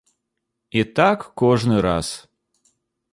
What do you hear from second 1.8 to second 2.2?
раз.